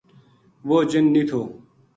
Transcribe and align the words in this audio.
وہ 0.67 0.77
جن 0.89 1.05
نیہہ 1.13 1.27
تھو 1.29 1.41